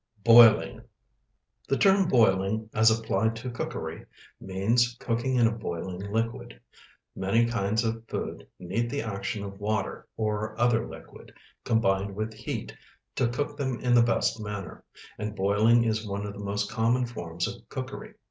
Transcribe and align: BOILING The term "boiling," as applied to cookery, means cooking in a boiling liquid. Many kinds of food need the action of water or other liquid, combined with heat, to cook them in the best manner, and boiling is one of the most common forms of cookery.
BOILING 0.23 0.81
The 1.67 1.77
term 1.77 2.07
"boiling," 2.07 2.71
as 2.73 2.89
applied 2.89 3.35
to 3.35 3.51
cookery, 3.51 4.07
means 4.39 4.95
cooking 4.99 5.35
in 5.35 5.45
a 5.45 5.51
boiling 5.51 5.99
liquid. 6.11 6.59
Many 7.15 7.45
kinds 7.45 7.83
of 7.83 8.03
food 8.07 8.47
need 8.57 8.89
the 8.89 9.03
action 9.03 9.43
of 9.43 9.59
water 9.59 10.07
or 10.17 10.59
other 10.59 10.87
liquid, 10.87 11.31
combined 11.63 12.15
with 12.15 12.33
heat, 12.33 12.75
to 13.13 13.27
cook 13.27 13.55
them 13.55 13.79
in 13.79 13.93
the 13.93 14.01
best 14.01 14.39
manner, 14.43 14.83
and 15.19 15.35
boiling 15.35 15.83
is 15.83 16.03
one 16.03 16.25
of 16.25 16.33
the 16.33 16.39
most 16.39 16.71
common 16.71 17.05
forms 17.05 17.47
of 17.47 17.69
cookery. 17.69 18.15